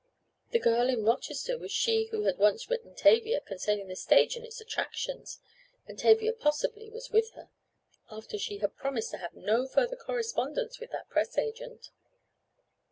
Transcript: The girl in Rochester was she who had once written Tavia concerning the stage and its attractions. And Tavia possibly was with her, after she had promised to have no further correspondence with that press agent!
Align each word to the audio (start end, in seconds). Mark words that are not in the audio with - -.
The 0.49 0.57
girl 0.57 0.89
in 0.89 1.05
Rochester 1.05 1.59
was 1.59 1.71
she 1.71 2.05
who 2.05 2.23
had 2.23 2.39
once 2.39 2.67
written 2.71 2.95
Tavia 2.95 3.39
concerning 3.39 3.87
the 3.87 3.95
stage 3.95 4.35
and 4.35 4.43
its 4.43 4.59
attractions. 4.59 5.39
And 5.85 5.99
Tavia 5.99 6.33
possibly 6.33 6.89
was 6.89 7.11
with 7.11 7.29
her, 7.33 7.51
after 8.09 8.39
she 8.39 8.57
had 8.57 8.75
promised 8.75 9.11
to 9.11 9.17
have 9.17 9.35
no 9.35 9.67
further 9.67 9.95
correspondence 9.95 10.79
with 10.79 10.89
that 10.89 11.09
press 11.09 11.37
agent! 11.37 11.91